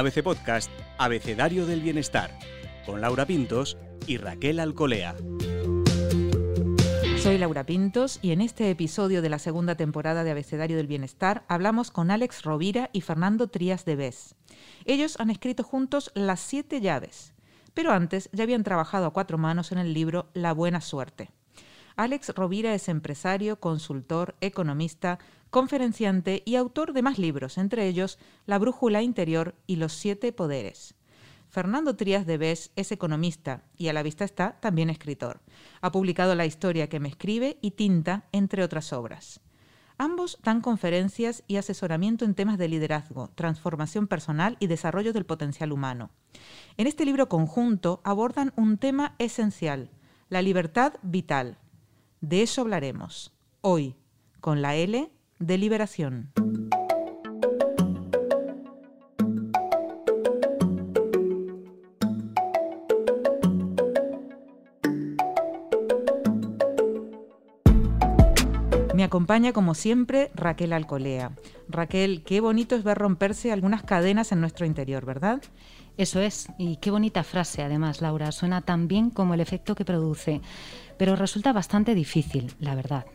[0.00, 2.30] ABC Podcast Abecedario del Bienestar,
[2.86, 3.76] con Laura Pintos
[4.06, 5.14] y Raquel Alcolea.
[7.18, 11.44] Soy Laura Pintos y en este episodio de la segunda temporada de Abecedario del Bienestar
[11.48, 14.36] hablamos con Alex Rovira y Fernando Trías de Bes.
[14.86, 17.34] Ellos han escrito juntos Las siete llaves,
[17.74, 21.30] pero antes ya habían trabajado a cuatro manos en el libro La buena suerte.
[22.00, 25.18] Alex Rovira es empresario, consultor, economista,
[25.50, 30.94] conferenciante y autor de más libros, entre ellos La Brújula Interior y Los Siete Poderes.
[31.50, 35.42] Fernando Trías de Bes es economista y a la vista está también escritor.
[35.82, 39.42] Ha publicado La historia que me escribe y Tinta, entre otras obras.
[39.98, 45.70] Ambos dan conferencias y asesoramiento en temas de liderazgo, transformación personal y desarrollo del potencial
[45.70, 46.08] humano.
[46.78, 49.90] En este libro conjunto abordan un tema esencial,
[50.30, 51.58] la libertad vital.
[52.20, 53.96] De eso hablaremos, hoy,
[54.40, 56.32] con la L de liberación.
[68.94, 71.32] Me acompaña como siempre Raquel Alcolea.
[71.70, 75.40] Raquel, qué bonito es ver romperse algunas cadenas en nuestro interior, ¿verdad?
[75.96, 78.30] Eso es, y qué bonita frase además, Laura.
[78.30, 80.42] Suena tan bien como el efecto que produce,
[81.00, 83.06] pero resulta bastante difícil, la verdad.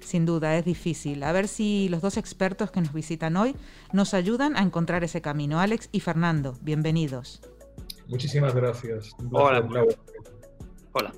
[0.00, 1.22] Sin duda, es difícil.
[1.24, 3.54] A ver si los dos expertos que nos visitan hoy
[3.92, 5.60] nos ayudan a encontrar ese camino.
[5.60, 7.42] Alex y Fernando, bienvenidos.
[8.08, 9.10] Muchísimas gracias.
[9.30, 9.62] Hola.
[10.92, 11.12] Hola.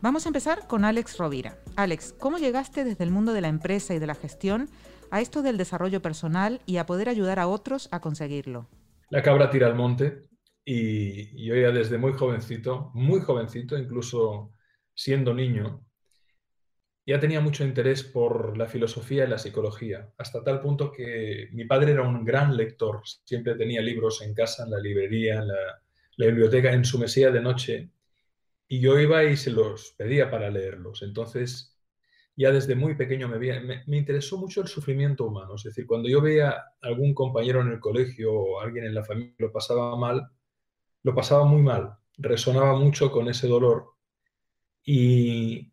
[0.00, 1.58] Vamos a empezar con Alex Rovira.
[1.76, 4.70] Alex, ¿cómo llegaste desde el mundo de la empresa y de la gestión
[5.10, 8.70] a esto del desarrollo personal y a poder ayudar a otros a conseguirlo?
[9.10, 10.30] La cabra tira al monte
[10.64, 14.55] y yo ya desde muy jovencito, muy jovencito, incluso
[14.96, 15.86] siendo niño,
[17.06, 21.64] ya tenía mucho interés por la filosofía y la psicología, hasta tal punto que mi
[21.64, 26.26] padre era un gran lector, siempre tenía libros en casa, en la librería, en la,
[26.26, 27.90] biblioteca, en su mesilla de noche,
[28.66, 31.02] y yo iba y se los pedía para leerlos.
[31.02, 31.76] Entonces,
[32.34, 35.54] ya desde muy pequeño me, me, interesó mucho el sufrimiento humano.
[35.54, 39.34] Es decir, cuando yo veía algún compañero en el colegio o alguien en la familia
[39.38, 40.28] lo pasaba mal,
[41.04, 43.95] lo pasaba muy mal, resonaba mucho con ese dolor.
[44.86, 45.72] Y,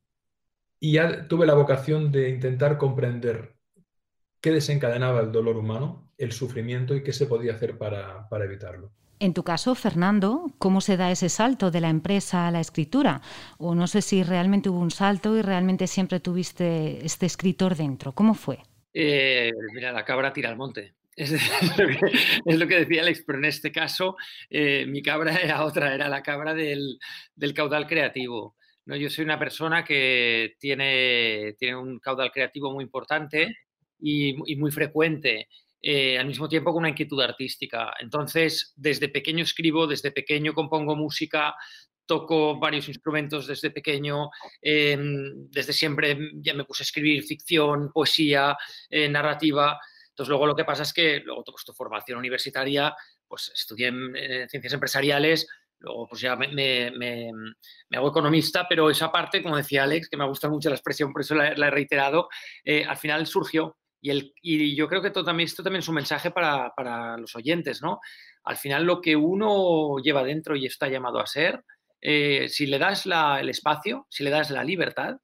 [0.81, 3.55] y ya tuve la vocación de intentar comprender
[4.41, 8.91] qué desencadenaba el dolor humano, el sufrimiento y qué se podía hacer para, para evitarlo.
[9.19, 13.21] En tu caso, Fernando, ¿cómo se da ese salto de la empresa a la escritura?
[13.57, 18.11] O no sé si realmente hubo un salto y realmente siempre tuviste este escritor dentro.
[18.11, 18.59] ¿Cómo fue?
[18.93, 20.95] Eh, mira, la cabra tira al monte.
[21.15, 21.31] Es,
[22.45, 24.17] lo que, decía Alex, pero en este caso
[24.49, 26.99] eh, mi cabra era otra, era la cabra del,
[27.55, 28.55] caudal creativo.
[28.85, 28.95] ¿No?
[28.95, 33.57] Yo soy una persona que tiene, tiene un caudal creativo muy importante
[33.99, 35.47] y, y muy frecuente.
[35.85, 37.93] Eh, al mismo tiempo con una inquietud artística.
[37.99, 41.55] Entonces, desde pequeño escribo, desde pequeño compongo música,
[42.05, 44.29] toco varios instrumentos desde pequeño,
[44.61, 48.55] em, desde siempre ya me puse a escribir ficción, poesía,
[48.89, 49.77] eh, narrativa.
[50.09, 52.95] Entonces, luego lo que pasa es que luego tengo tu formación universitaria,
[53.27, 55.47] pues estudié en, ciencias empresariales,
[55.83, 56.91] luego pues ya me,
[57.91, 61.21] hago economista, pero esa parte, como decía Alex, que me gusta mucho la expresión, por
[61.21, 62.29] eso la, he reiterado,
[62.63, 66.31] eh, al final surgió y, yo creo que esto también, esto también es un mensaje
[66.31, 67.99] para, los oyentes, ¿no?
[68.43, 71.63] Al final lo que uno lleva dentro y está llamado a ser,
[72.01, 75.15] eh, si le das el espacio, si le das la libertad,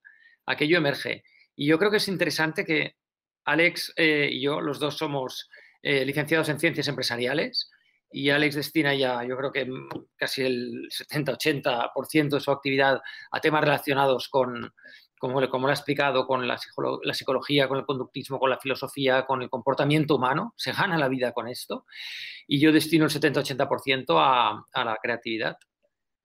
[0.45, 1.23] aquello emerge.
[1.55, 2.95] Y yo creo que es interesante que
[3.43, 5.49] Alex eh, y yo, los dos somos
[5.81, 7.69] eh, licenciados en ciencias empresariales
[8.11, 9.67] y Alex destina ya, yo creo que
[10.15, 14.73] casi el 70-80% de su actividad a temas relacionados con,
[15.19, 19.43] como, como lo ha explicado, con la, psicología, con el conductismo, con la filosofía, con
[19.43, 21.85] el comportamiento humano, se gana la vida con esto.
[22.47, 25.57] Y yo destino el 70-80% a, a la creatividad.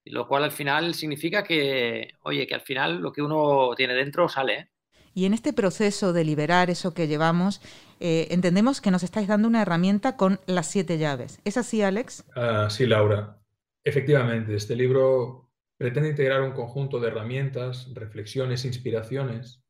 [0.07, 4.29] Lo cual al final significa que, oye, que al final lo que uno tiene dentro
[4.29, 4.55] sale.
[4.55, 4.69] ¿eh?
[5.15, 7.61] Y en este proceso de liberar eso que llevamos,
[8.01, 11.41] eh, entendemos que nos estáis dando una herramienta con las siete llaves.
[11.45, 12.25] ¿Es así, Alex?
[12.35, 13.41] Ah, sí, Laura.
[13.85, 19.63] Efectivamente, este libro pretende integrar un conjunto de herramientas, reflexiones, inspiraciones,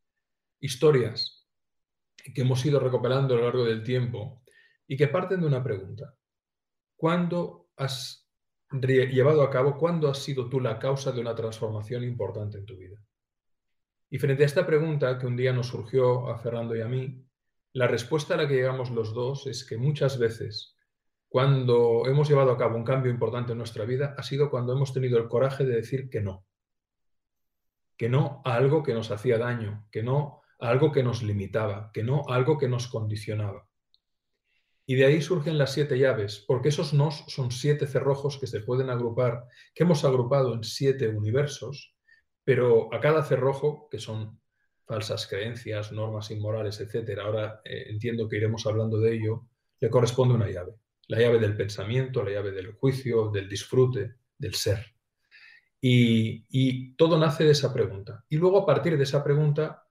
[0.61, 1.47] historias
[2.35, 4.43] que hemos ido recopilando a lo largo del tiempo
[4.87, 6.15] y que parten de una pregunta.
[6.97, 8.27] ¿Cuándo has
[8.71, 12.77] llevado a cabo, cuándo has sido tú la causa de una transformación importante en tu
[12.77, 12.99] vida?
[14.15, 17.27] Y frente a esta pregunta que un día nos surgió a Fernando y a mí,
[17.73, 20.77] la respuesta a la que llegamos los dos es que muchas veces
[21.29, 24.93] cuando hemos llevado a cabo un cambio importante en nuestra vida ha sido cuando hemos
[24.93, 26.47] tenido el coraje de decir que no.
[27.97, 31.91] Que no a algo que nos hacía daño, que no a algo que nos limitaba,
[31.93, 33.67] que no a algo que nos condicionaba.
[34.87, 38.61] Y de ahí surgen las siete llaves, porque esos nos son siete cerrojos que se
[38.61, 39.43] pueden agrupar,
[39.75, 41.94] que hemos agrupado en siete universos,
[42.45, 44.41] pero a cada cerrojo, que son
[44.85, 49.47] falsas creencias, normas inmorales, etc., ahora eh, entiendo que iremos hablando de ello,
[49.81, 50.75] le corresponde una llave.
[51.09, 54.95] La llave del pensamiento, la llave del juicio, del disfrute, del ser.
[55.81, 58.25] Y, y todo nace de esa pregunta.
[58.29, 59.87] Y luego a partir de esa pregunta,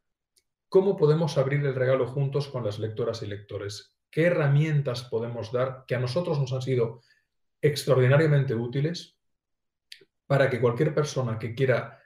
[0.70, 3.94] ¿cómo podemos abrir el regalo juntos con las lectoras y lectores?
[4.14, 7.02] qué herramientas podemos dar que a nosotros nos han sido
[7.60, 9.18] extraordinariamente útiles
[10.28, 12.00] para que cualquier persona que quiera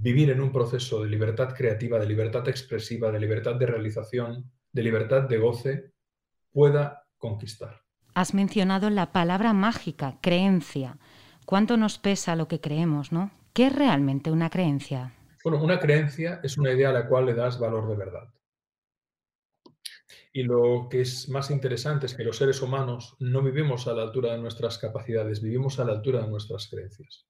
[0.00, 4.82] vivir en un proceso de libertad creativa, de libertad expresiva, de libertad de realización, de
[4.82, 5.92] libertad de goce,
[6.52, 7.82] pueda conquistar.
[8.14, 10.98] Has mencionado la palabra mágica, creencia.
[11.46, 13.30] ¿Cuánto nos pesa lo que creemos, no?
[13.52, 15.14] ¿Qué es realmente una creencia?
[15.42, 18.28] Bueno, una creencia es una idea a la cual le das valor de verdad.
[20.32, 24.02] Y lo que es más interesante es que los seres humanos no vivimos a la
[24.02, 27.27] altura de nuestras capacidades, vivimos a la altura de nuestras creencias.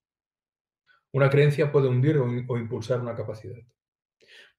[1.11, 3.57] Una creencia puede hundir o, impulsar una capacidad.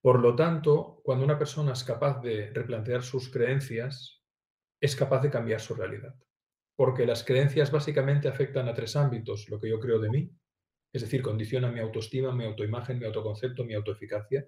[0.01, 4.21] Por lo tanto, cuando una persona es capaz de replantear sus creencias,
[4.81, 6.15] es capaz de cambiar su realidad.
[6.75, 10.31] Porque las creencias básicamente afectan a tres ámbitos, lo que yo creo de mí,
[10.93, 14.45] es decir, condiciona mi autoestima, mi autoimagen, mi autoconcepto, mi autoeficacia,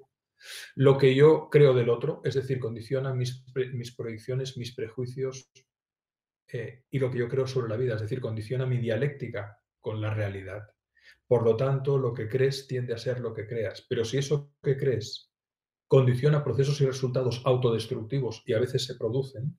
[0.75, 3.45] lo que yo creo del otro, es decir, condiciona mis,
[3.95, 5.49] proyecciones, mis prejuicios
[6.51, 10.01] eh, y lo que yo creo sobre la vida, es decir, condiciona mi dialéctica con
[10.01, 10.67] la realidad.
[11.27, 13.85] Por lo tanto, lo que crees tiende a ser lo que creas.
[13.87, 15.31] Pero si eso que crees
[15.87, 19.57] condiciona procesos y resultados autodestructivos y a veces se producen,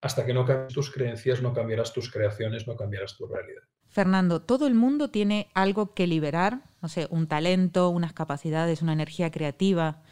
[0.00, 3.62] hasta que no cambies tus creencias, no cambiarás tus creaciones, no cambiarás tu realidad.
[3.88, 8.94] Fernando, todo el mundo tiene algo que liberar, no sé, un talento, unas capacidades, una
[8.94, 10.02] energía creativa,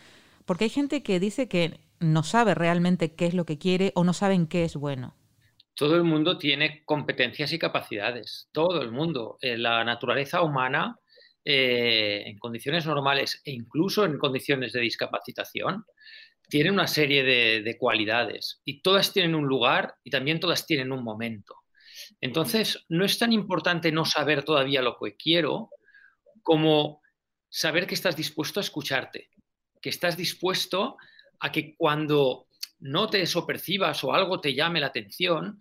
[0.44, 4.04] porque hay gente que dice que no sabe realmente qué es lo que quiere o
[4.04, 5.14] no saben qué es bueno.
[5.80, 9.38] Todo el mundo tiene competencias y capacidades, todo el mundo.
[9.40, 10.98] Eh, la naturaleza humana,
[11.42, 15.86] eh, en condiciones normales e incluso en condiciones de discapacitación,
[16.50, 21.02] tiene una serie de cualidades y todas tienen un lugar y también todas tienen un
[21.02, 21.54] momento.
[22.20, 25.70] Entonces, no es tan importante no saber todavía lo que quiero
[26.42, 27.00] como
[27.48, 29.30] saber que estás dispuesto a escucharte,
[29.80, 30.98] que estás dispuesto
[31.38, 32.48] a que cuando
[32.80, 35.58] notes o percibas o algo te llame la atención,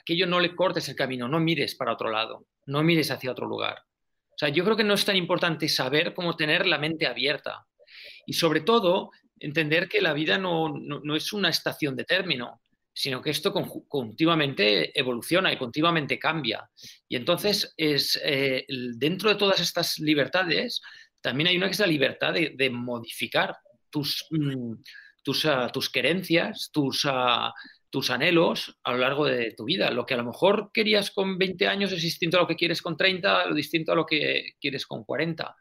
[0.00, 3.46] aquello no le cortes el camino, no mires para otro lado, no mires hacia otro
[3.46, 3.78] lugar.
[4.30, 7.66] O sea, yo creo que no es tan importante saber cómo tener la mente abierta
[8.26, 9.10] y sobre todo
[9.40, 12.60] entender que la vida no, no es una estación de término,
[12.98, 13.52] sino que esto
[13.86, 16.68] continuamente evoluciona y continuamente cambia.
[17.08, 18.66] Y entonces, es, eh,
[18.96, 20.82] dentro de todas estas libertades,
[21.20, 23.56] también hay una que es la libertad de, modificar
[23.88, 24.72] tus, mm,
[25.22, 27.54] tus, ah, tus, querencias, tus, ah,
[27.90, 29.90] tus anhelos a lo largo de tu vida.
[29.90, 32.82] Lo que a lo mejor querías con 20 años es distinto a lo que quieres
[32.82, 35.56] con 30, lo distinto a lo que quieres con 40.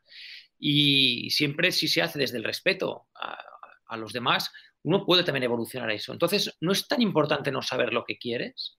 [0.60, 4.52] Y siempre si se hace desde el respeto a, los demás,
[4.84, 6.12] uno puede también evolucionar a eso.
[6.12, 8.78] Entonces, no es tan importante no saber lo que quieres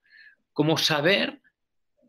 [0.52, 1.40] como saber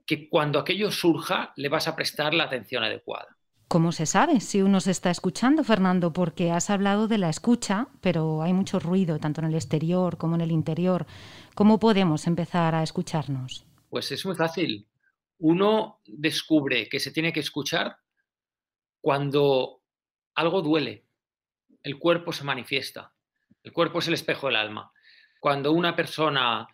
[0.05, 3.38] que cuando aquello surja le vas a prestar la atención adecuada.
[3.69, 6.11] ¿Cómo se sabe si uno se está escuchando, Fernando?
[6.11, 10.33] Porque has hablado de la escucha, pero hay mucho ruido, tanto en el exterior como
[10.33, 11.05] en el interior.
[11.53, 13.67] ¿Cómo podemos empezar a escucharnos?
[13.87, 14.87] Pues es muy fácil.
[15.37, 17.97] Uno descubre que se tiene que escuchar
[19.01, 19.83] cuando
[20.33, 21.05] algo duele,
[21.83, 23.13] el cuerpo se manifiesta.
[23.61, 24.91] El cuerpo es el espejo del alma.
[25.39, 26.67] Cuando una persona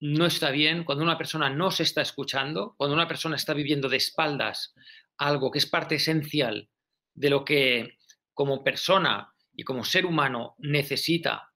[0.00, 3.88] no está bien, cuando una persona no se está escuchando, cuando una persona está viviendo
[3.88, 4.74] de espaldas
[5.18, 6.68] algo que es parte esencial
[7.14, 7.98] de lo que
[8.32, 11.52] como persona y como ser humano necesita,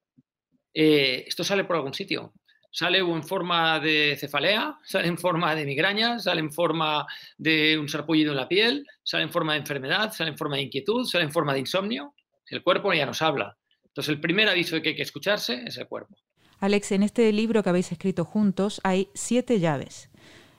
[0.75, 2.34] eh, esto sale por algún sitio.
[2.70, 7.06] Sale en forma de cefalea, sale en forma de migraña, sale en forma
[7.38, 10.62] de un sarpullido en la piel, sale en forma de enfermedad, sale en forma de
[10.62, 12.14] inquietud, sale en forma de insomnio.
[12.50, 13.56] El cuerpo ya nos habla.
[13.86, 16.18] Entonces, el primer aviso que hay que escucharse es el cuerpo.
[16.58, 20.10] Alex, en este libro que habéis escrito juntos hay siete llaves.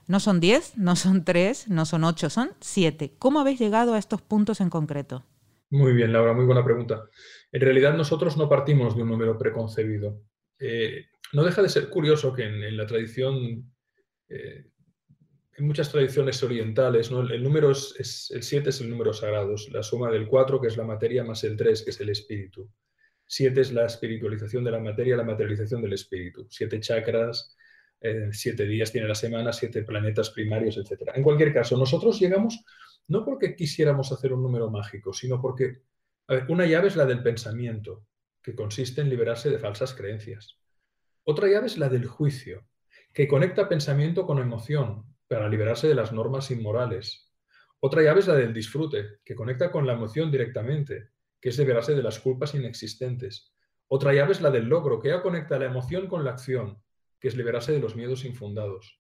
[0.07, 3.13] No son diez, no son tres, no son ocho, son siete.
[3.19, 5.25] ¿Cómo habéis llegado a estos puntos en concreto?
[5.69, 7.09] Muy bien, Laura, muy buena pregunta.
[7.51, 10.21] En realidad nosotros no partimos de un número preconcebido.
[10.59, 13.73] Eh, no deja de ser curioso que en, la tradición,
[14.29, 14.65] eh,
[15.57, 20.09] en muchas tradiciones orientales, el número es, el siete es el número sagrado, la suma
[20.09, 22.71] del cuatro, que es la materia, más el tres, que es el espíritu.
[23.25, 26.47] Siete es la espiritualización de la materia, la materialización del espíritu.
[26.49, 27.56] Siete chakras,
[27.99, 31.11] eh, siete días tiene la semana, siete planetas primarios, etc.
[31.15, 32.63] En cualquier caso, nosotros llegamos
[33.07, 35.81] no porque quisiéramos hacer un número mágico, sino porque,
[36.49, 38.05] una llave es la del pensamiento,
[38.41, 40.59] que consiste en liberarse de falsas creencias.
[41.23, 42.67] Otra llave es la del juicio,
[43.13, 47.31] que conecta pensamiento con emoción para liberarse de las normas inmorales.
[47.79, 51.95] Otra llave es la del disfrute, que conecta con la emoción directamente, que es liberarse
[51.95, 53.53] de las culpas inexistentes.
[53.87, 56.81] Otra llave es la del logro, que ya conecta la emoción con la acción,
[57.19, 58.99] que es liberarse de los miedos infundados.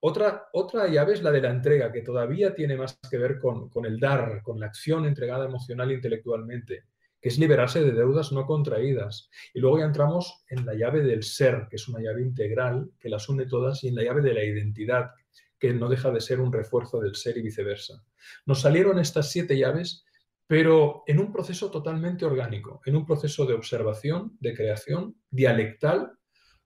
[0.00, 3.70] Otra, otra llave es la de la entrega, que todavía tiene más que ver con,
[3.70, 6.84] con el dar, con la acción entregada emocional e intelectualmente,
[7.20, 9.30] que es liberarse de deudas no contraídas.
[9.54, 13.08] Y luego ya entramos en la llave del ser, que es una llave integral que
[13.08, 15.10] las une todas, y en la llave de la identidad,
[15.58, 18.04] que no deja de ser un refuerzo del ser y viceversa.
[18.44, 20.04] Nos salieron estas siete llaves,
[20.46, 26.12] pero en un proceso totalmente orgánico, en un proceso de observación, de creación, dialectal,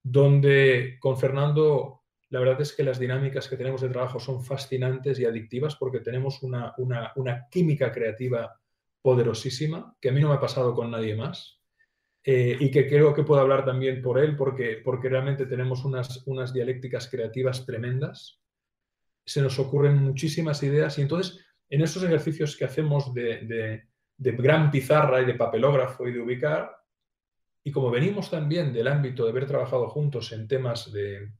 [0.03, 5.19] donde con Fernando la verdad es que las dinámicas que tenemos de trabajo son fascinantes
[5.19, 8.57] y adictivas porque tenemos una, una, química creativa
[9.03, 11.59] poderosísima que a mí no me ha pasado con nadie más.
[12.23, 16.23] Eh, y que creo que puedo hablar también por él porque, porque realmente tenemos unas,
[16.27, 18.41] unas dialécticas creativas tremendas.
[19.25, 23.85] Se nos ocurren muchísimas ideas y entonces en esos ejercicios que hacemos de,
[24.17, 26.80] de gran pizarra y de papelógrafo y de ubicar,
[27.63, 31.33] y como venimos también del ámbito de haber trabajado juntos en temas de,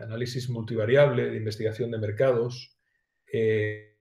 [0.00, 2.76] análisis multivariable, de investigación de mercados,
[3.32, 3.98] eh,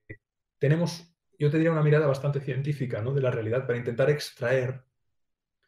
[0.59, 3.13] tenemos, yo te diría, una mirada bastante científica ¿no?
[3.13, 4.83] de la realidad para intentar extraer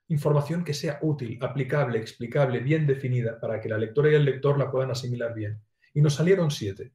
[0.10, 4.58] información que sea útil, aplicable, explicable, bien definida, para que la lectora y el lector
[4.58, 5.62] la puedan asimilar bien.
[5.94, 6.94] Y nos salieron siete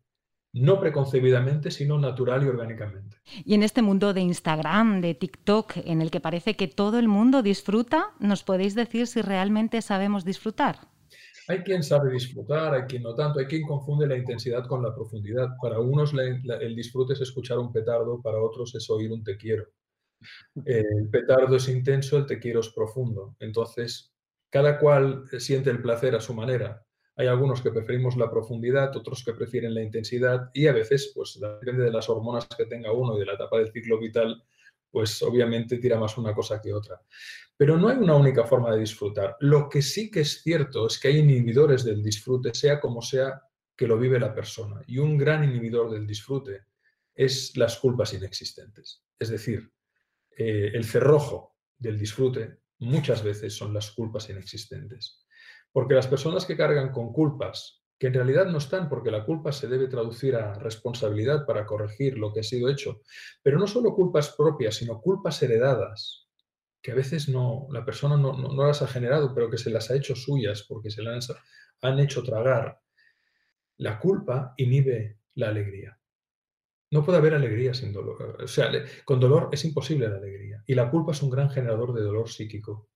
[0.52, 3.16] no preconcebidamente, sino natural y orgánicamente.
[3.44, 7.08] Y en este mundo de Instagram, de TikTok, en el que parece que todo el
[7.08, 10.80] mundo disfruta, ¿nos podéis decir si realmente sabemos disfrutar?
[11.48, 14.94] Hay quien sabe disfrutar, hay quien no tanto, hay quien confunde la intensidad con la
[14.94, 15.48] profundidad.
[15.60, 19.66] Para unos el disfrute es escuchar un petardo, para otros es oír un te quiero.
[20.64, 23.34] El petardo es intenso, el te quiero es profundo.
[23.40, 24.14] Entonces,
[24.50, 26.84] cada cual siente el placer a su manera.
[27.16, 31.38] Hay algunos que preferimos la profundidad, otros que prefieren la intensidad y a veces, pues
[31.38, 34.42] depende de las hormonas que tenga uno y de la etapa del ciclo vital,
[34.90, 37.00] pues obviamente tira más una cosa que otra.
[37.56, 39.36] Pero no hay una única forma de disfrutar.
[39.40, 43.42] Lo que sí que es cierto es que hay inhibidores del disfrute, sea como sea
[43.76, 44.82] que lo vive la persona.
[44.86, 46.66] Y un gran inhibidor del disfrute
[47.14, 49.02] es las culpas inexistentes.
[49.18, 49.70] Es decir,
[50.36, 55.21] eh, el cerrojo del disfrute muchas veces son las culpas inexistentes.
[55.72, 59.52] Porque las personas que cargan con culpas, que en realidad no están, porque la culpa
[59.52, 63.00] se debe traducir a responsabilidad para corregir lo que ha sido hecho,
[63.42, 66.28] pero no solo culpas propias, sino culpas heredadas,
[66.82, 69.94] que a veces no, la persona no, las ha generado, pero que se las ha
[69.94, 71.32] hecho suyas porque se las
[71.80, 72.80] han hecho tragar.
[73.76, 75.96] La culpa inhibe la alegría.
[76.90, 78.42] No puede haber alegría sin dolor.
[78.42, 78.70] O sea,
[79.04, 80.62] con dolor es imposible la alegría.
[80.66, 82.90] Y la culpa es un gran generador de dolor psíquico.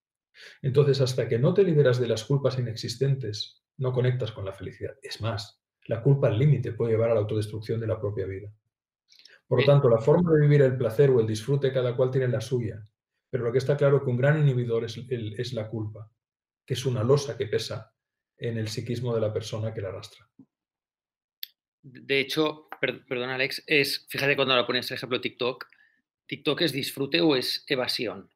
[0.63, 4.95] Entonces, hasta que no te liberas de las culpas inexistentes, no conectas con la felicidad.
[5.03, 8.53] Es más, la culpa al límite puede llevar a la autodestrucción de la propia vida.
[9.47, 12.29] Por lo tanto, la forma de vivir el placer o el disfrute, cada cual tiene
[12.29, 12.83] la suya.
[13.31, 16.11] Pero lo que está claro es que un gran inhibidor es, es la culpa,
[16.65, 17.93] que es una losa que pesa
[18.37, 20.29] en el psiquismo de la persona que la arrastra.
[21.83, 25.67] De hecho, perdón Alex, es, fíjate cuando lo pones, por ejemplo, TikTok,
[26.27, 28.29] TikTok es disfrute o es evasión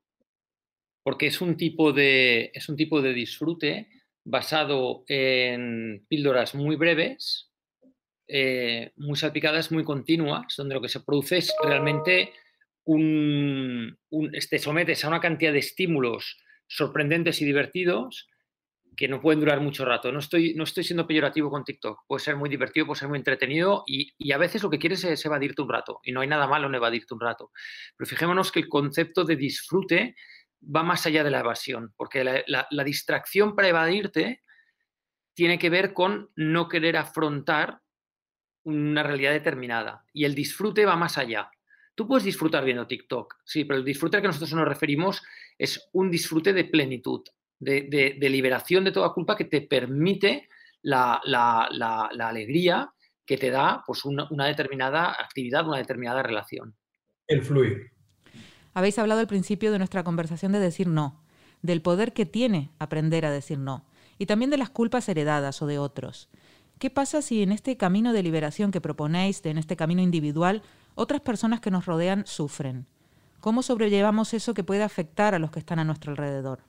[1.10, 3.88] porque es un tipo de, es un tipo de disfrute
[4.24, 7.50] basado en píldoras muy breves,
[8.28, 12.32] eh, muy salpicadas, muy continuas, donde lo que se produce es realmente
[12.84, 16.38] un, te este, sometes a una cantidad de estímulos
[16.68, 18.28] sorprendentes y divertidos
[18.96, 20.12] que no pueden durar mucho rato.
[20.12, 22.02] No estoy, no estoy siendo peyorativo con TikTok.
[22.06, 25.02] Puede ser muy divertido, puede ser muy entretenido y, y, a veces lo que quieres
[25.02, 25.98] es evadirte un rato.
[26.04, 27.50] Y no hay nada malo en evadirte un rato.
[27.96, 30.14] Pero fijémonos que el concepto de disfrute
[30.62, 34.42] va más allá de la evasión, porque la, distracción para evadirte
[35.34, 37.80] tiene que ver con no querer afrontar
[38.64, 41.50] una realidad determinada y el disfrute va más allá.
[41.94, 45.22] Tú puedes disfrutar viendo TikTok, sí, pero el disfrute al que nosotros nos referimos
[45.58, 47.22] es un disfrute de plenitud,
[47.58, 50.48] de, liberación de toda culpa que te permite
[50.82, 51.20] la,
[52.20, 52.92] alegría
[53.24, 56.76] que te da pues, una, una determinada actividad, una determinada relación.
[57.26, 57.92] El fluir.
[58.80, 61.20] Habéis hablado al principio de nuestra conversación de decir no,
[61.60, 63.84] del poder que tiene aprender a decir no,
[64.16, 66.30] y también de las culpas heredadas o de otros.
[66.78, 70.62] ¿Qué pasa si en este camino de liberación que proponéis, en este camino individual,
[70.94, 72.86] otras personas que nos rodean sufren?
[73.40, 76.60] ¿Cómo sobrellevamos eso que puede afectar a los que están a nuestro alrededor?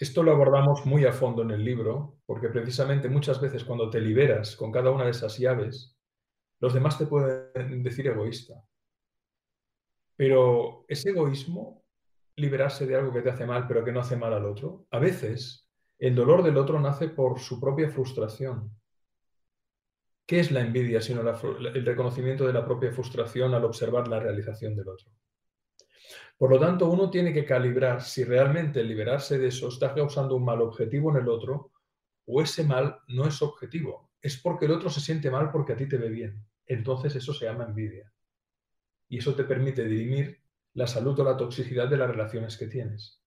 [0.00, 4.02] Esto lo abordamos muy a fondo en el libro, porque precisamente muchas veces cuando te
[4.02, 5.96] liberas con cada una de esas llaves,
[6.60, 8.62] los demás te pueden decir egoísta.
[10.16, 11.82] Pero ese egoísmo,
[12.36, 14.98] liberarse de algo que te hace mal, pero que no hace mal al otro, a
[14.98, 18.70] veces el dolor del otro nace por su propia frustración.
[20.26, 24.74] ¿Qué es la envidia sino el reconocimiento de la propia frustración al observar la realización
[24.74, 25.10] del otro?
[26.36, 30.44] Por lo tanto, uno tiene que calibrar si realmente liberarse de eso está causando un
[30.44, 31.72] mal objetivo en el otro
[32.26, 35.76] o ese mal no es objetivo, es porque el otro se siente mal porque a
[35.76, 36.44] ti te ve bien.
[36.66, 38.11] Entonces eso se llama envidia.
[39.12, 40.40] Y eso te permite dirimir
[40.72, 43.22] la salud o la toxicidad de las relaciones que tienes.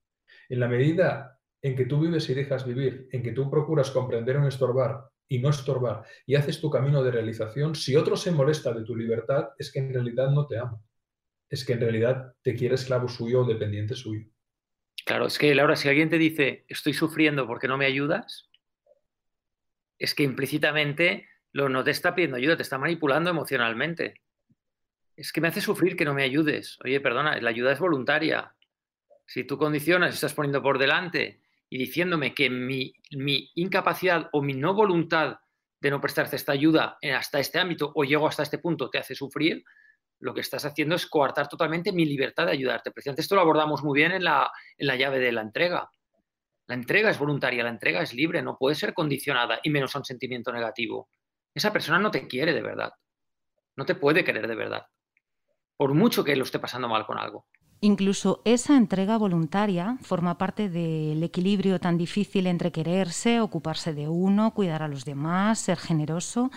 [0.49, 4.37] En la medida en que tú vives y dejas vivir, en que tú procuras comprender
[4.37, 8.31] o no estorbar y no estorbar y haces tu camino de realización, si otro se
[8.31, 10.81] molesta de tu libertad, es que en realidad no te ama.
[11.51, 14.25] Es que en realidad te quiere esclavo suyo o dependiente suyo.
[15.05, 18.49] Claro, es que Laura, si alguien te dice estoy sufriendo porque no me ayudas,
[19.99, 24.24] es que implícitamente lo no te está pidiendo ayuda, te está manipulando emocionalmente.
[25.15, 26.77] Es que me hace sufrir que no me ayudes.
[26.83, 28.53] Oye, perdona, la ayuda es voluntaria.
[29.25, 32.93] Si tú condicionas, estás poniendo por delante y diciéndome que mi,
[33.55, 35.39] incapacidad o mi no voluntad
[35.79, 39.15] de no prestarte esta ayuda hasta este ámbito o llego hasta este punto te hace
[39.15, 39.63] sufrir,
[40.19, 42.91] lo que estás haciendo es coartar totalmente mi libertad de ayudarte.
[42.91, 45.89] Precisamente esto lo abordamos muy bien en la, en la llave de la entrega.
[46.67, 49.99] La entrega es voluntaria, la entrega es libre, no puede ser condicionada y menos a
[49.99, 51.09] un sentimiento negativo.
[51.53, 52.93] Esa persona no te quiere de verdad.
[53.75, 54.85] No te puede querer de verdad.
[55.77, 57.47] Por mucho que lo esté pasando mal con algo.
[57.81, 64.53] Incluso esa entrega voluntaria forma parte del equilibrio tan difícil entre quererse, ocuparse de uno,
[64.53, 66.49] cuidar a los demás, ser generoso.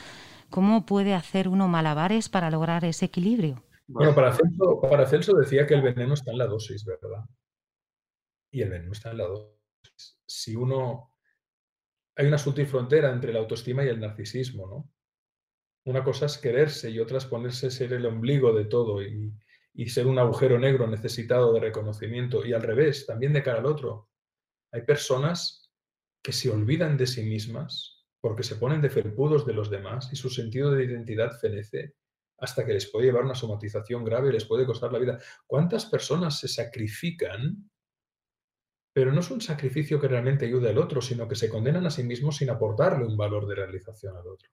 [0.48, 3.62] ¿Cómo puede hacer uno malabares para lograr ese equilibrio?
[3.86, 7.24] Bueno, para Celso, para Celso decía que el veneno está en la dosis, ¿verdad?
[8.50, 9.58] Y el veneno está en la dosis
[10.28, 11.12] si uno...
[12.16, 14.90] Hay una sutil frontera entre la autoestima y el narcisismo, ¿no?
[15.88, 20.06] Una cosa es quererse y otra es ponerse ser el ombligo de todo y, ser
[20.06, 22.44] un agujero negro necesitado de reconocimiento.
[22.44, 24.10] Y al revés, también de cara al otro.
[24.70, 25.72] Hay personas
[26.22, 30.16] que se olvidan de sí mismas porque se ponen de felpudos de los demás y
[30.16, 31.94] su sentido de identidad fenece
[32.36, 35.18] hasta que les puede llevar una somatización grave y les puede costar la vida.
[35.46, 37.70] ¿Cuántas personas se sacrifican
[38.92, 41.90] pero no es un sacrificio que realmente ayude al otro, sino que se condenan a
[41.90, 44.50] sí mismos sin aportarle un valor de realización al otro.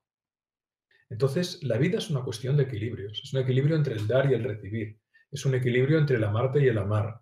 [1.10, 4.34] Entonces, la vida es una cuestión de equilibrios, es un equilibrio entre el dar y
[4.34, 5.00] el recibir,
[5.32, 7.22] es un equilibrio entre el amarte y el amar.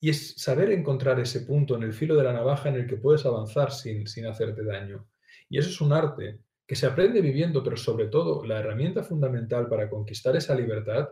[0.00, 2.96] Y es saber encontrar ese punto en el filo de la navaja en el que
[2.96, 5.08] puedes avanzar sin, sin hacerte daño.
[5.48, 9.68] Y eso es un arte que se aprende viviendo, pero sobre todo la herramienta fundamental
[9.68, 11.10] para conquistar esa libertad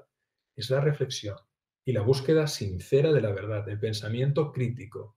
[0.56, 1.36] es la reflexión
[1.84, 5.16] y la búsqueda sincera de la verdad, el pensamiento crítico.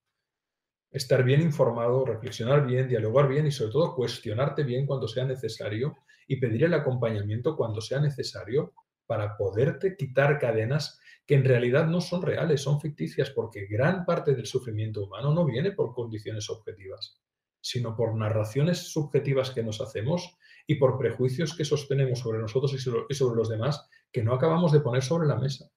[0.94, 5.98] Estar bien informado, reflexionar bien, dialogar bien y sobre todo cuestionarte bien cuando sea necesario
[6.28, 8.74] y pedir el acompañamiento cuando sea necesario
[9.06, 14.36] para poderte quitar cadenas que en realidad no son reales, son ficticias, porque gran parte
[14.36, 17.20] del sufrimiento humano no viene por condiciones objetivas,
[17.60, 23.16] sino por narraciones subjetivas que nos hacemos y por prejuicios que sostenemos sobre nosotros y
[23.16, 25.70] sobre los demás que no acabamos de poner sobre la mesa.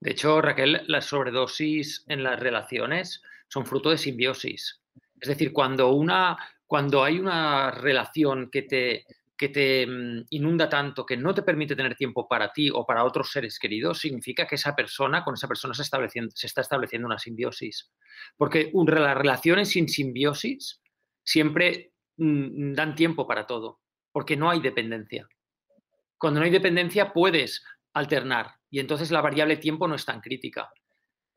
[0.00, 4.80] De hecho, Raquel, las sobredosis en las relaciones son fruto de simbiosis.
[5.20, 9.06] Es decir, cuando, una, cuando hay una relación que te,
[9.36, 13.04] que te mm, inunda tanto que no te permite tener tiempo para ti o para
[13.04, 17.18] otros seres queridos, significa que esa persona, con esa persona se, se está estableciendo una
[17.18, 17.90] simbiosis.
[18.36, 20.80] Porque las relaciones sin simbiosis
[21.22, 23.80] siempre mm, dan tiempo para todo,
[24.12, 25.28] porque no hay dependencia.
[26.18, 30.70] Cuando no hay dependencia puedes alternar y entonces la variable tiempo no es tan crítica.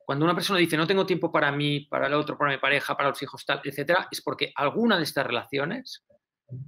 [0.10, 2.98] Cuando una persona dice no tengo tiempo para mí, para el otro, para mi pareja,
[2.98, 6.04] para los hijos, tal, etcétera, es porque alguna de estas relaciones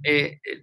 [0.04, 0.62] eh, eh,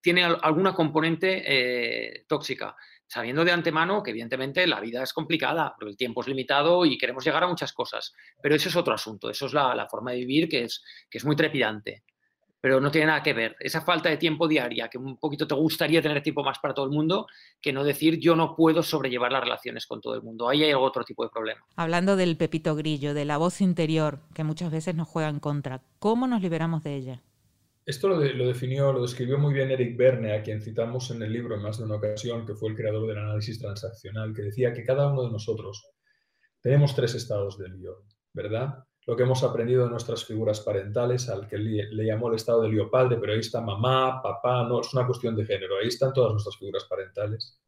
[0.00, 2.74] tiene alguna componente eh, tóxica,
[3.06, 6.96] sabiendo de antemano que evidentemente la vida es complicada, porque el tiempo es limitado y
[6.96, 8.14] queremos llegar a muchas cosas.
[8.40, 11.18] Pero eso es otro asunto, eso es la, la forma de vivir que es, que
[11.18, 12.04] es muy trepidante
[12.64, 13.56] pero no tiene nada que ver.
[13.60, 16.86] Esa falta de tiempo diaria, que un poquito te gustaría tener tiempo más para todo
[16.86, 17.26] el mundo,
[17.60, 20.48] que no decir yo no puedo sobrellevar las relaciones con todo el mundo.
[20.48, 21.60] Ahí hay otro tipo de problema.
[21.76, 25.82] Hablando del pepito grillo, de la voz interior, que muchas veces nos juega en contra,
[25.98, 27.22] ¿cómo nos liberamos de ella?
[27.84, 31.34] Esto lo, lo, definió, lo describió muy bien Eric Berne, a quien citamos en el
[31.34, 34.72] libro en más de una ocasión, que fue el creador del análisis transaccional, que decía
[34.72, 35.86] que cada uno de nosotros
[36.62, 38.84] tenemos tres estados del yo, ¿verdad?
[39.06, 42.70] Lo que hemos aprendido de nuestras figuras parentales, al que le, llamó el estado de
[42.70, 46.12] lío padre, pero ahí está mamá, papá, no, es una cuestión de género, ahí están
[46.12, 47.60] todas nuestras figuras parentales.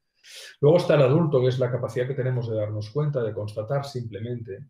[0.60, 3.84] Luego está el adulto, que es la capacidad que tenemos de darnos cuenta, de constatar
[3.84, 4.66] simplemente.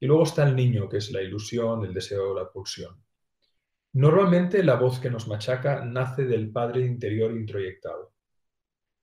[0.00, 3.02] Y luego está el niño, que es la ilusión, el deseo, la pulsión.
[3.94, 8.12] Normalmente la voz que nos machaca nace del padre interior introyectado.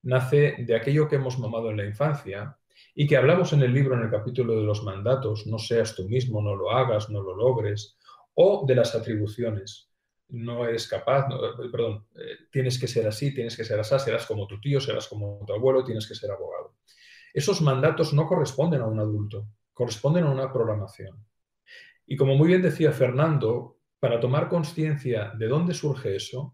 [0.04, 2.58] Nace de aquello que hemos mamado en la infancia,
[2.94, 6.08] y que hablamos en el libro en el capítulo de los mandatos, no seas tú
[6.08, 7.98] mismo, no lo hagas, no lo logres,
[8.36, 9.92] o de las atribuciones.
[10.28, 11.28] no eres capaz,
[11.72, 15.08] perdón, eh, tienes que ser así, tienes que ser así, serás como tu tío, serás
[15.08, 16.78] como tu abuelo, tienes que ser abogado.
[17.32, 21.24] Esos mandatos no corresponden a un adulto, corresponden a una programación.
[22.08, 26.54] Y como muy bien decía Fernando, para tomar conciencia de dónde surge eso,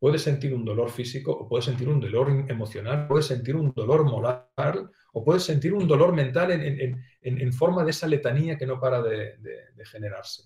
[0.00, 4.02] puedes sentir un dolor físico o puedes sentir un dolor emocional, puedes sentir un dolor
[4.04, 9.00] moral o puedes sentir un dolor mental en, forma de esa letanía que no para
[9.02, 10.42] de generarse.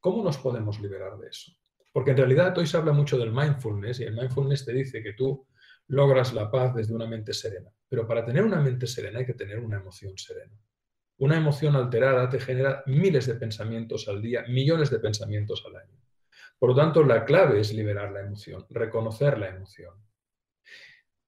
[0.00, 1.52] ¿Cómo nos podemos liberar de eso?
[1.92, 5.14] Porque en realidad hoy se habla mucho del mindfulness y el mindfulness te dice que
[5.14, 5.46] tú
[5.88, 7.70] logras la paz desde una mente serena.
[7.88, 10.56] Pero para tener una mente serena hay que tener una emoción serena.
[11.16, 15.98] Una emoción alterada te genera miles de pensamientos al día, millones de pensamientos al año.
[16.58, 19.94] Por lo tanto, la clave es liberar la emoción, reconocer la emoción.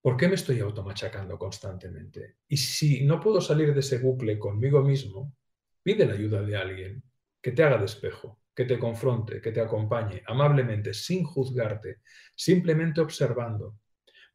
[0.00, 2.36] ¿Por qué me estoy automachacando constantemente?
[2.48, 5.34] Y si no puedo salir de ese bucle conmigo mismo,
[5.82, 7.02] pide la ayuda de alguien
[7.40, 12.00] que te haga despejo que te confronte, que te acompañe amablemente, sin juzgarte,
[12.34, 13.78] simplemente observando,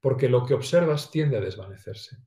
[0.01, 2.17] porque lo que observas tiende a desvanecerse.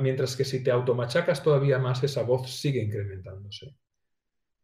[0.00, 3.76] Mientras que si te automachacas todavía más, esa voz sigue incrementándose.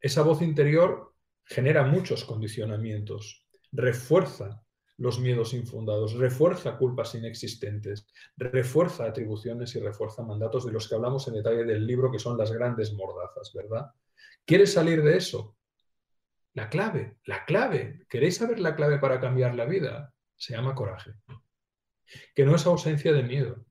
[0.00, 1.09] Esa voz interior
[1.50, 4.62] genera muchos condicionamientos, refuerza
[4.98, 11.26] los miedos infundados, refuerza culpas inexistentes, refuerza atribuciones y refuerza mandatos de los que hablamos
[11.26, 13.90] en detalle del libro, que son las grandes mordazas, ¿verdad?
[14.44, 15.56] ¿Quieres salir de eso?
[16.52, 18.04] La clave, la clave.
[18.08, 20.14] ¿Queréis saber la clave para cambiar la vida?
[20.36, 21.14] Se llama coraje.
[22.34, 23.64] Que no es ausencia de miedo.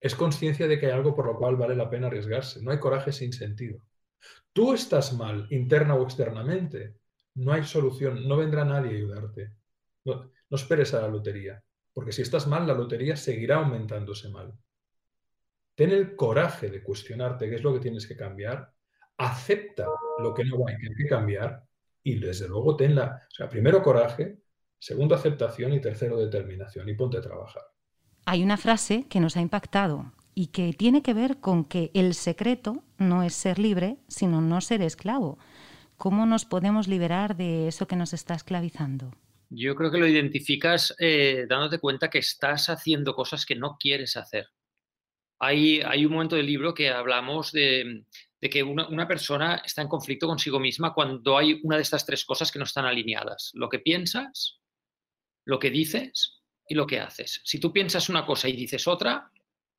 [0.00, 2.62] Es conciencia de que hay algo por lo cual vale la pena arriesgarse.
[2.62, 3.82] No hay coraje sin sentido.
[4.52, 6.96] Tú estás mal, interna o externamente.
[7.34, 8.28] No hay solución.
[8.28, 9.52] No vendrá nadie a ayudarte.
[10.04, 11.62] No, esperes a la lotería.
[11.92, 14.52] Porque si estás mal, la lotería seguirá aumentándose mal.
[15.74, 18.72] Ten el coraje de cuestionarte qué es lo que tienes que cambiar.
[19.16, 19.86] Acepta
[20.18, 21.62] lo que no hay que cambiar
[22.02, 24.38] y desde luego tenla, o sea, primero coraje,
[24.78, 27.62] segundo aceptación y tercero determinación y ponte a trabajar.
[28.26, 32.14] Hay una frase que nos ha impactado y que tiene que ver con que el
[32.14, 35.38] secreto no es ser libre, sino no ser esclavo.
[35.96, 39.12] ¿Cómo nos podemos liberar de eso que nos está esclavizando?
[39.50, 44.16] Yo creo que lo identificas eh, dándote cuenta que estás haciendo cosas que no quieres
[44.16, 44.48] hacer.
[45.38, 48.04] Hay, hay un momento del libro que hablamos de,
[48.42, 52.24] de que una, persona está en conflicto consigo misma cuando hay una de estas tres
[52.24, 53.52] cosas que no están alineadas.
[53.54, 54.58] Lo que piensas,
[55.44, 57.40] lo que dices y lo que haces.
[57.44, 59.30] Si tú piensas una cosa y dices otra,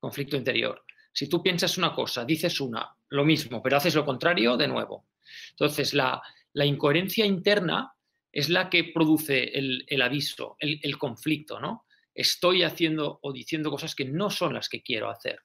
[0.04, 0.84] conflicto interior.
[1.14, 5.06] Si tú piensas una cosa, dices una, lo mismo, pero haces lo contrario, de nuevo.
[5.52, 6.22] Entonces, la,
[6.54, 7.94] incoherencia interna
[8.30, 11.86] es la que produce el, aviso, el, el conflicto, ¿no?
[12.14, 15.40] Estoy haciendo o diciendo cosas que no son las que quiero hacer.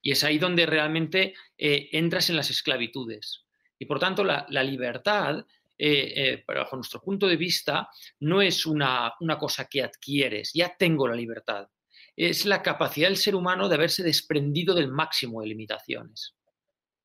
[0.00, 3.44] Y es ahí donde realmente eh, entras en las esclavitudes.
[3.78, 5.44] Y por tanto, la, libertad,
[5.76, 7.90] eh, eh, bajo nuestro punto de vista,
[8.20, 11.68] no es una, una cosa que adquieres, ya tengo la libertad.
[12.18, 16.34] Es la capacidad del ser humano de haberse desprendido del máximo de limitaciones.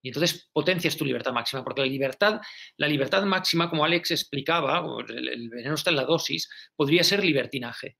[0.02, 2.42] Y entonces potencias tu libertad máxima, porque la libertad,
[2.78, 7.24] la libertad máxima, como Alex explicaba, el, el, veneno está en la dosis, podría ser
[7.24, 7.98] libertinaje.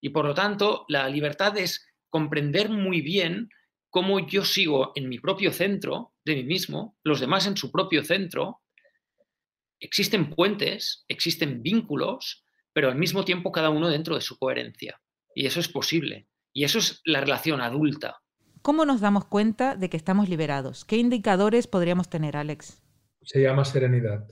[0.00, 3.50] Y por lo tanto, la libertad es comprender muy bien
[3.90, 8.02] cómo yo sigo en mi propio centro de mí mismo, los demás en su propio
[8.02, 8.62] centro,
[9.78, 14.98] existen puentes, existen vínculos, pero al mismo tiempo cada uno dentro de su coherencia.
[15.34, 16.28] Y eso es posible.
[16.52, 18.22] Y eso es la relación adulta.
[18.62, 20.84] ¿Cómo nos damos cuenta de que estamos liberados?
[20.84, 22.82] ¿Qué indicadores podríamos tener, Alex?
[23.22, 24.28] Se llama serenidad.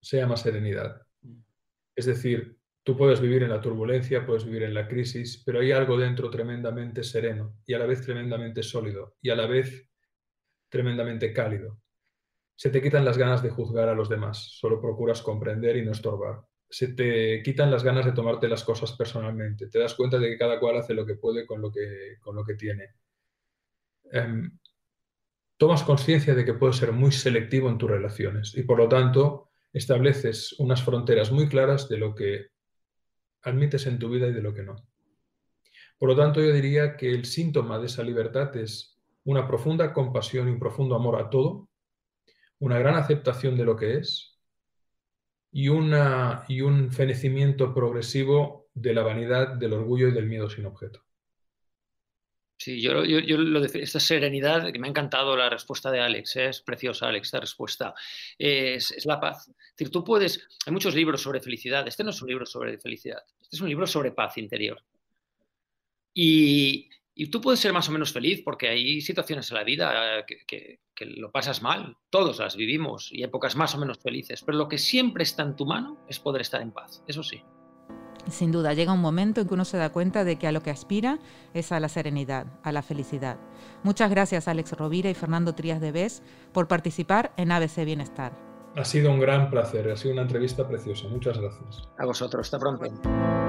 [0.00, 1.02] Se llama serenidad.
[1.94, 5.70] Es decir, Tú puedes vivir en la turbulencia, puedes vivir en la crisis, pero hay
[5.70, 9.86] algo dentro tremendamente sereno y a la vez tremendamente sólido y a la vez
[10.70, 11.78] tremendamente cálido.
[12.56, 15.92] Se te quitan las ganas de juzgar a los demás, solo procuras comprender y no
[15.92, 16.42] estorbar.
[16.70, 20.38] Se te quitan las ganas de tomarte las cosas personalmente, te das cuenta de que
[20.38, 22.94] cada cual hace lo que puede con lo que, con lo que tiene.
[24.12, 24.56] Em,
[25.56, 29.50] tomas conciencia de que puedes ser muy selectivo en tus relaciones y por lo tanto
[29.72, 32.46] estableces unas fronteras muy claras de lo que
[33.42, 34.76] admites en tu vida y de lo que no.
[35.98, 40.48] Por lo tanto, yo diría que el síntoma de esa libertad es una profunda compasión
[40.48, 41.68] y un profundo amor a todo,
[42.58, 44.39] una gran aceptación de lo que es
[45.52, 50.66] y, una, y un fenecimiento progresivo de la vanidad, del orgullo y del miedo sin
[50.66, 51.02] objeto.
[52.56, 56.36] Sí, yo, yo, lo de esta serenidad, que me ha encantado la respuesta de Alex,
[56.36, 56.48] ¿eh?
[56.50, 57.94] es preciosa, Alex, esta respuesta,
[58.36, 59.48] es, es, la paz.
[59.48, 62.76] Es decir, tú puedes, hay muchos libros sobre felicidad, este no es un libro sobre
[62.76, 64.84] felicidad, este es un libro sobre paz interior.
[66.12, 70.24] Y, Y tú puedes ser más o menos feliz porque hay situaciones en la vida
[70.26, 71.98] que, lo pasas mal.
[72.08, 74.42] Todos las vivimos y épocas más o menos felices.
[74.42, 77.04] Pero lo que siempre está en tu mano es poder estar en paz.
[77.06, 77.42] Eso sí.
[78.30, 80.62] Sin duda, llega un momento en que uno se da cuenta de que a lo
[80.62, 81.18] que aspira
[81.52, 83.38] es a la serenidad, a la felicidad.
[83.82, 86.22] Muchas gracias Alex Rovira y Fernando Trías de Bes
[86.54, 88.32] por participar en ABC Bienestar.
[88.76, 91.06] Ha sido un gran placer, ha sido una entrevista preciosa.
[91.08, 91.82] Muchas gracias.
[91.98, 93.39] A vosotros, hasta pronto.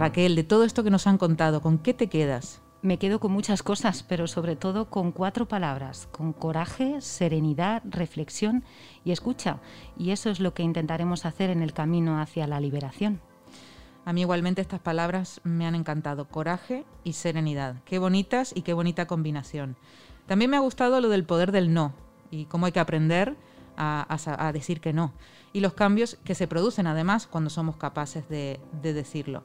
[0.00, 2.62] Raquel, de todo esto que nos han contado, ¿con qué te quedas?
[2.80, 8.64] Me quedo con muchas cosas, pero sobre todo con cuatro palabras, con coraje, serenidad, reflexión
[9.04, 9.58] y escucha.
[9.98, 13.20] Y eso es lo que intentaremos hacer en el camino hacia la liberación.
[14.06, 17.82] A mí igualmente estas palabras me han encantado, coraje y serenidad.
[17.84, 19.76] Qué bonitas y qué bonita combinación.
[20.24, 21.92] También me ha gustado lo del poder del no
[22.30, 23.36] y cómo hay que aprender
[23.76, 25.12] a, decir que no.
[25.52, 29.44] Y los cambios que se producen además cuando somos capaces de decirlo.